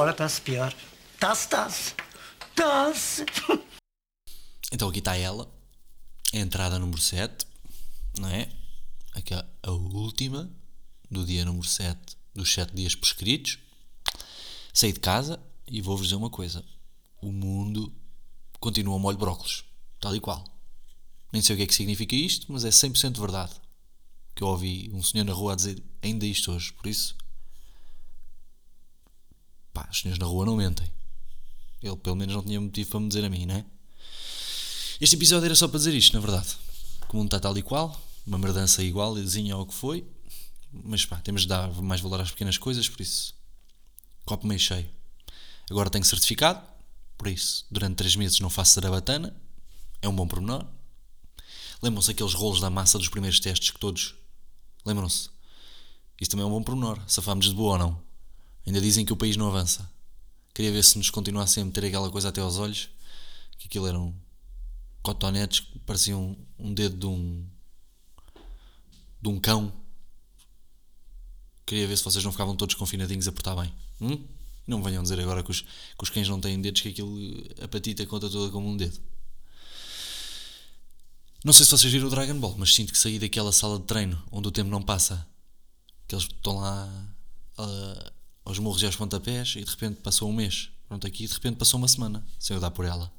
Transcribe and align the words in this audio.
fora 0.00 0.12
está-se 0.12 0.40
pior. 0.40 0.74
Está-se, 1.12 1.44
está-se. 1.44 1.94
Está-se. 2.50 3.26
Então 4.72 4.88
aqui 4.88 5.00
está 5.00 5.16
ela, 5.16 5.52
a 6.32 6.36
entrada 6.36 6.78
número 6.78 7.00
7, 7.00 7.44
não 8.16 8.28
é? 8.28 8.48
Aqui 9.14 9.34
a 9.34 9.44
a 9.64 9.72
última 9.72 10.48
do 11.10 11.26
dia 11.26 11.44
número 11.44 11.66
7 11.66 12.16
dos 12.32 12.54
7 12.54 12.72
dias 12.72 12.94
prescritos. 12.94 13.58
Saí 14.72 14.92
de 14.92 15.00
casa 15.00 15.42
e 15.66 15.82
vou-vos 15.82 16.06
dizer 16.06 16.16
uma 16.16 16.30
coisa: 16.30 16.64
o 17.20 17.32
mundo 17.32 17.92
continua 18.60 18.96
molho 18.96 19.18
de 19.18 19.24
brócolos, 19.24 19.64
tal 19.98 20.14
e 20.14 20.20
qual. 20.20 20.44
Nem 21.32 21.42
sei 21.42 21.54
o 21.54 21.56
que 21.56 21.64
é 21.64 21.66
que 21.66 21.74
significa 21.74 22.14
isto, 22.14 22.50
mas 22.52 22.64
é 22.64 22.70
100% 22.70 23.18
verdade. 23.18 23.54
Que 24.36 24.44
eu 24.44 24.48
ouvi 24.48 24.88
um 24.94 25.02
senhor 25.02 25.24
na 25.24 25.32
rua 25.32 25.54
a 25.54 25.56
dizer 25.56 25.82
ainda 26.00 26.24
isto 26.24 26.52
hoje, 26.52 26.72
por 26.72 26.86
isso. 26.86 27.16
Os 29.90 30.00
senhores 30.00 30.18
na 30.18 30.26
rua 30.26 30.46
não 30.46 30.56
mentem. 30.56 30.90
Ele 31.82 31.96
pelo 31.96 32.16
menos 32.16 32.34
não 32.34 32.42
tinha 32.42 32.60
motivo 32.60 32.90
para 32.90 33.00
me 33.00 33.08
dizer 33.08 33.24
a 33.24 33.28
mim, 33.28 33.46
não 33.46 33.56
é? 33.56 33.64
Este 35.00 35.16
episódio 35.16 35.46
era 35.46 35.54
só 35.54 35.66
para 35.66 35.78
dizer 35.78 35.94
isto, 35.94 36.14
na 36.14 36.20
verdade. 36.20 36.48
Que 37.08 37.14
o 37.14 37.16
mundo 37.16 37.26
está 37.28 37.40
tal 37.40 37.56
e 37.56 37.62
qual, 37.62 38.00
uma 38.26 38.38
merdança 38.38 38.82
igualzinha 38.82 39.54
ao 39.54 39.66
que 39.66 39.74
foi, 39.74 40.06
mas 40.72 41.04
pá, 41.04 41.16
temos 41.16 41.42
de 41.42 41.48
dar 41.48 41.70
mais 41.82 42.00
valor 42.00 42.20
às 42.20 42.30
pequenas 42.30 42.58
coisas, 42.58 42.88
por 42.88 43.00
isso. 43.00 43.34
Copo 44.24 44.46
meio 44.46 44.60
cheio. 44.60 44.88
Agora 45.70 45.90
tenho 45.90 46.04
certificado, 46.04 46.62
por 47.16 47.28
isso, 47.28 47.66
durante 47.70 47.96
3 47.96 48.16
meses 48.16 48.40
não 48.40 48.50
faço 48.50 48.74
sarabatana, 48.74 49.34
é 50.02 50.08
um 50.08 50.14
bom 50.14 50.28
pormenor. 50.28 50.66
Lembram-se 51.82 52.10
aqueles 52.10 52.34
rolos 52.34 52.60
da 52.60 52.68
massa 52.68 52.98
dos 52.98 53.08
primeiros 53.08 53.40
testes 53.40 53.70
que 53.70 53.80
todos. 53.80 54.14
Lembram-se? 54.84 55.30
Isso 56.20 56.30
também 56.30 56.44
é 56.44 56.46
um 56.46 56.50
bom 56.50 56.62
pormenor. 56.62 57.00
Safámos 57.06 57.46
de 57.46 57.54
boa 57.54 57.72
ou 57.72 57.78
não? 57.78 58.09
Ainda 58.66 58.80
dizem 58.80 59.04
que 59.04 59.12
o 59.12 59.16
país 59.16 59.36
não 59.36 59.48
avança. 59.48 59.90
Queria 60.54 60.72
ver 60.72 60.84
se 60.84 60.98
nos 60.98 61.10
continuasse 61.10 61.60
a 61.60 61.64
meter 61.64 61.84
aquela 61.84 62.10
coisa 62.10 62.28
até 62.28 62.40
aos 62.40 62.58
olhos, 62.58 62.90
que 63.58 63.66
aquilo 63.66 63.86
eram 63.86 64.14
cotonetes 65.02 65.60
que 65.60 65.78
pareciam 65.80 66.36
um 66.58 66.72
dedo 66.74 66.96
de 66.96 67.06
um. 67.06 67.46
de 69.20 69.28
um 69.28 69.40
cão. 69.40 69.72
Queria 71.64 71.86
ver 71.86 71.96
se 71.96 72.04
vocês 72.04 72.24
não 72.24 72.32
ficavam 72.32 72.56
todos 72.56 72.74
confinadinhos 72.74 73.28
a 73.28 73.32
portar 73.32 73.56
bem. 73.56 73.72
Hum? 74.00 74.24
Não 74.66 74.82
venham 74.82 75.02
dizer 75.02 75.18
agora 75.20 75.42
que 75.42 75.50
os, 75.50 75.62
que 75.62 76.02
os 76.02 76.10
cães 76.10 76.28
não 76.28 76.40
têm 76.40 76.60
dedos, 76.60 76.80
que 76.80 76.88
aquilo, 76.88 77.16
a 77.62 77.68
patita 77.68 78.04
conta 78.06 78.28
toda 78.28 78.50
como 78.52 78.68
um 78.68 78.76
dedo. 78.76 79.00
Não 81.42 81.52
sei 81.52 81.64
se 81.64 81.70
vocês 81.70 81.90
viram 81.90 82.06
o 82.06 82.10
Dragon 82.10 82.38
Ball, 82.38 82.54
mas 82.58 82.74
sinto 82.74 82.92
que 82.92 82.98
saí 82.98 83.18
daquela 83.18 83.50
sala 83.50 83.78
de 83.78 83.86
treino 83.86 84.22
onde 84.30 84.48
o 84.48 84.50
tempo 84.50 84.68
não 84.68 84.82
passa. 84.82 85.26
Que 86.06 86.14
eles 86.14 86.24
estão 86.24 86.58
lá 86.58 87.14
ah, 87.56 88.12
aos 88.50 88.58
morros 88.58 88.82
e 88.82 88.86
aos 88.86 88.96
pontapés 88.96 89.54
e 89.56 89.64
de 89.64 89.70
repente 89.70 90.00
passou 90.00 90.28
um 90.28 90.32
mês. 90.32 90.70
Pronto, 90.88 91.06
aqui 91.06 91.26
de 91.26 91.32
repente 91.32 91.56
passou 91.56 91.78
uma 91.78 91.88
semana 91.88 92.24
sem 92.38 92.54
eu 92.54 92.60
dar 92.60 92.70
por 92.70 92.84
ela. 92.84 93.12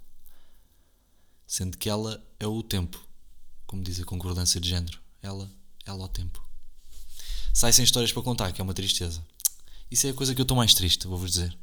Sendo 1.47 1.77
que 1.77 1.89
ela 1.89 2.21
é 2.39 2.45
o 2.45 2.61
tempo, 2.61 3.01
como 3.65 3.83
diz 3.83 3.99
a 3.99 4.05
concordância 4.05 4.59
de 4.59 4.69
género. 4.69 4.99
Ela, 5.21 5.49
ela 5.85 6.03
ao 6.03 6.09
tempo. 6.09 6.43
Sai 7.53 7.73
sem 7.73 7.83
histórias 7.83 8.11
para 8.11 8.21
contar, 8.21 8.51
que 8.51 8.61
é 8.61 8.63
uma 8.63 8.73
tristeza. 8.73 9.23
Isso 9.89 10.07
é 10.07 10.11
a 10.11 10.13
coisa 10.13 10.33
que 10.33 10.39
eu 10.39 10.43
estou 10.43 10.55
mais 10.55 10.73
triste, 10.73 11.07
vou-vos 11.07 11.31
dizer. 11.31 11.57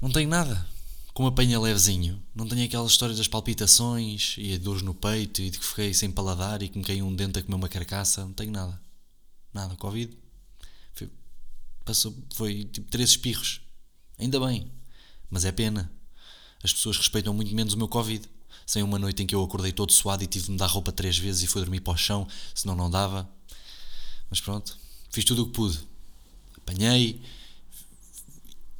Não 0.00 0.10
tenho 0.10 0.28
nada. 0.28 0.66
Como 1.12 1.28
apanha 1.28 1.60
levezinho. 1.60 2.22
Não 2.34 2.46
tenho 2.46 2.64
aquelas 2.64 2.92
histórias 2.92 3.18
das 3.18 3.28
palpitações 3.28 4.36
e 4.38 4.54
a 4.54 4.58
dores 4.58 4.82
no 4.82 4.94
peito 4.94 5.42
e 5.42 5.50
de 5.50 5.58
que 5.58 5.66
fiquei 5.66 5.92
sem 5.92 6.10
paladar 6.10 6.62
e 6.62 6.68
que 6.68 6.78
me 6.78 6.84
caiu 6.84 7.06
um 7.06 7.14
dente 7.14 7.38
a 7.38 7.42
comer 7.42 7.56
uma 7.56 7.68
carcaça. 7.68 8.24
Não 8.24 8.32
tenho 8.32 8.52
nada. 8.52 8.80
Nada. 9.52 9.74
Covid. 9.76 10.16
Foi, 11.90 11.94
passou, 11.94 12.14
foi 12.34 12.64
tipo 12.64 12.90
três 12.90 13.10
espirros. 13.10 13.60
Ainda 14.18 14.38
bem. 14.40 14.70
Mas 15.28 15.44
é 15.44 15.52
pena. 15.52 15.90
As 16.62 16.72
pessoas 16.72 16.96
respeitam 16.96 17.32
muito 17.34 17.54
menos 17.54 17.74
o 17.74 17.78
meu 17.78 17.88
Covid. 17.88 18.28
Sem 18.66 18.82
uma 18.82 18.98
noite 18.98 19.22
em 19.22 19.26
que 19.26 19.34
eu 19.34 19.42
acordei 19.42 19.72
todo 19.72 19.92
suado 19.92 20.22
e 20.22 20.26
tive 20.26 20.46
de 20.46 20.50
me 20.52 20.56
dar 20.56 20.66
roupa 20.66 20.92
três 20.92 21.18
vezes 21.18 21.42
e 21.42 21.46
fui 21.46 21.60
dormir 21.60 21.80
para 21.80 21.92
o 21.92 21.96
chão, 21.96 22.26
senão 22.54 22.76
não 22.76 22.88
dava. 22.88 23.28
Mas 24.28 24.40
pronto, 24.40 24.78
fiz 25.10 25.24
tudo 25.24 25.42
o 25.42 25.46
que 25.46 25.52
pude. 25.52 25.78
Apanhei 26.56 27.20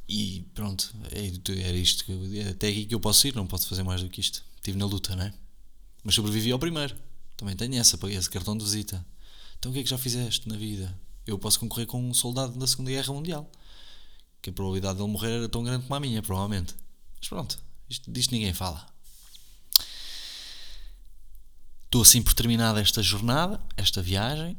e 0.07 0.45
pronto, 0.53 0.93
é- 1.11 1.61
era 1.67 1.77
isto. 1.77 2.05
é 2.35 2.49
Até 2.49 2.69
aqui 2.69 2.85
que 2.85 2.95
eu 2.95 2.99
posso 3.01 3.27
ir, 3.27 3.35
não 3.35 3.45
posso 3.45 3.67
fazer 3.67 3.83
mais 3.83 4.01
do 4.01 4.09
que 4.09 4.21
isto. 4.21 4.43
Estive 4.55 4.77
na 4.77 4.85
luta, 4.85 5.13
não 5.15 5.23
é? 5.25 5.33
Mas 6.03 6.15
sobrevivi 6.15 6.51
ao 6.51 6.59
primeiro. 6.59 6.95
Também 7.35 7.55
tenho 7.55 7.75
essa, 7.75 7.99
esse 8.09 8.29
cartão 8.29 8.57
de 8.57 8.63
visita. 8.63 9.05
Então 9.59 9.71
o 9.71 9.73
que 9.73 9.81
é 9.81 9.83
que 9.83 9.89
já 9.89 9.97
fizeste 9.97 10.47
na 10.47 10.55
vida? 10.55 10.97
Eu 11.31 11.39
posso 11.39 11.61
concorrer 11.61 11.87
com 11.87 12.03
um 12.03 12.13
soldado 12.13 12.59
da 12.59 12.67
Segunda 12.67 12.91
Guerra 12.91 13.13
Mundial. 13.13 13.49
Que 14.41 14.49
a 14.49 14.53
probabilidade 14.53 14.97
dele 14.97 15.09
morrer 15.09 15.31
era 15.31 15.47
tão 15.47 15.63
grande 15.63 15.83
como 15.83 15.95
a 15.95 15.99
minha, 15.99 16.21
provavelmente. 16.21 16.75
Mas 17.17 17.29
pronto, 17.29 17.57
isto, 17.89 18.11
disto 18.11 18.31
ninguém 18.31 18.53
fala. 18.53 18.85
Estou 21.85 22.01
assim 22.01 22.21
por 22.21 22.33
terminada 22.33 22.81
esta 22.81 23.01
jornada, 23.01 23.61
esta 23.77 24.01
viagem. 24.01 24.57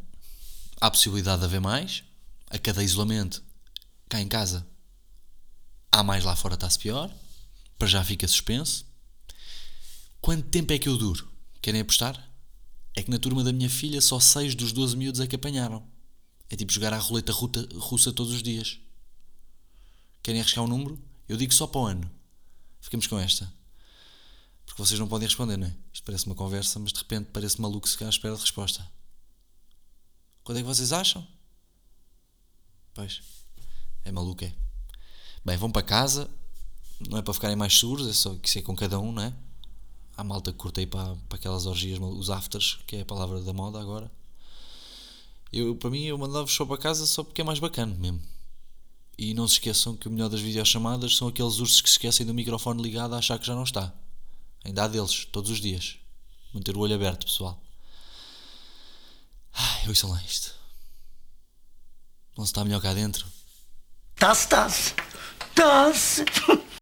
Há 0.81 0.91
possibilidade 0.91 1.41
de 1.41 1.45
haver 1.45 1.61
mais. 1.61 2.05
A 2.49 2.59
cada 2.59 2.83
isolamento, 2.83 3.43
cá 4.09 4.19
em 4.21 4.29
casa, 4.29 4.67
há 5.91 6.03
mais 6.03 6.25
lá 6.25 6.35
fora, 6.35 6.55
está-se 6.55 6.79
pior. 6.79 7.15
Para 7.79 7.89
já 7.89 8.03
fica 8.03 8.27
suspenso. 8.27 8.87
Quanto 10.23 10.49
tempo 10.49 10.73
é 10.73 10.79
que 10.79 10.89
eu 10.89 10.97
duro? 10.97 11.31
Querem 11.61 11.83
apostar? 11.83 12.31
É 12.95 13.03
que 13.03 13.11
na 13.11 13.19
turma 13.19 13.45
da 13.45 13.53
minha 13.53 13.69
filha 13.69 14.01
só 14.01 14.19
6 14.19 14.55
dos 14.55 14.73
12 14.73 14.97
miúdos 14.97 15.21
é 15.21 15.27
que 15.27 15.37
apanharam. 15.37 15.92
É 16.53 16.57
tipo 16.57 16.71
jogar 16.71 16.93
à 16.93 16.99
roleta 16.99 17.33
russa 17.33 18.13
todos 18.13 18.31
os 18.31 18.43
dias. 18.43 18.79
Querem 20.23 20.39
arriscar 20.39 20.63
um 20.63 20.69
número? 20.69 21.03
Eu 21.27 21.39
digo 21.39 21.51
só 21.51 21.67
para 21.67 21.81
o 21.81 21.87
ano. 21.87 22.11
Ficamos 22.79 23.07
com 23.07 23.19
esta. 23.19 23.51
Porque 24.67 24.83
vocês 24.83 25.01
não 25.01 25.09
podem 25.09 25.27
responder, 25.27 25.57
não 25.57 25.67
é? 25.67 25.75
Isto 25.95 26.05
parece 26.05 26.27
uma 26.27 26.35
conversa, 26.35 26.79
mas 26.79 26.93
de 26.93 26.99
repente 26.99 27.31
parece 27.33 27.59
maluco 27.59 27.89
se 27.89 27.95
ficar 27.95 28.05
à 28.05 28.11
espera 28.11 28.35
de 28.35 28.43
resposta. 28.43 28.87
Quando 30.45 30.59
é 30.59 30.61
que 30.61 30.67
vocês 30.67 30.93
acham? 30.93 31.27
Pois. 32.93 33.23
É 34.05 34.13
maluco, 34.13 34.45
é. 34.45 34.53
Bem, 35.43 35.57
vão 35.57 35.73
para 35.73 35.83
casa. 35.83 36.29
Não 37.09 37.17
é 37.17 37.23
para 37.23 37.33
ficarem 37.33 37.57
mais 37.57 37.79
seguros, 37.79 38.07
é 38.07 38.13
só 38.13 38.35
que 38.35 38.47
isso 38.47 38.59
é 38.59 38.63
com 38.63 38.77
cada 38.77 39.01
um, 39.01 39.11
não 39.11 39.23
é? 39.23 39.35
Há 40.19 40.23
malta 40.23 40.53
que 40.53 40.59
curtei 40.59 40.87
para, 40.87 41.17
para 41.31 41.39
aquelas 41.39 41.65
orgias, 41.65 41.99
os 41.99 42.29
afters, 42.29 42.79
que 42.87 42.97
é 42.97 43.01
a 43.01 43.07
palavra 43.07 43.41
da 43.41 43.55
moda 43.55 43.81
agora. 43.81 44.13
Eu, 45.53 45.77
para 45.77 45.91
mim, 45.91 46.05
eu 46.05 46.17
mandava-vos 46.17 46.55
só 46.55 46.65
para 46.65 46.79
casa 46.79 47.07
só 47.07 47.23
porque 47.23 47.43
é 47.43 47.45
mais 47.45 47.59
bacana 47.59 47.95
mesmo. 47.95 48.23
E 49.19 49.35
não 49.35 49.47
se 49.47 49.55
esqueçam 49.55 49.95
que 49.95 50.09
o 50.09 50.11
melhor 50.11 50.29
das 50.29 50.41
videochamadas 50.41 51.17
são 51.17 51.29
aqueles 51.29 51.59
ursos 51.59 51.81
que 51.83 51.89
se 51.89 51.95
esquecem 51.95 52.25
do 52.25 52.33
microfone 52.33 52.83
ligado 52.83 53.15
a 53.15 53.19
achar 53.19 53.39
que 53.39 53.47
já 53.47 53.55
não 53.55 53.65
está. 53.65 53.93
Ainda 54.65 54.85
há 54.85 54.89
deles, 54.89 55.27
todos 55.27 55.51
os 55.51 55.61
dias. 55.61 55.97
Manter 56.55 56.77
o 56.77 56.81
olho 56.81 56.95
aberto, 56.95 57.27
pessoal. 57.27 57.63
Ai, 59.53 59.89
ouçam 59.89 60.11
lá 60.11 60.23
isto. 60.23 60.55
Não 62.37 62.45
se 62.47 62.51
está 62.51 62.65
melhor 62.65 62.81
cá 62.81 62.95
dentro? 62.95 63.27
Está-se, 64.15 64.45
está-se. 64.45 64.95
Está-se. 65.51 66.25